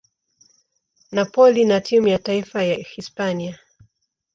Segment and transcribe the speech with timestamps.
[1.11, 3.59] Napoli na timu ya taifa ya Hispania.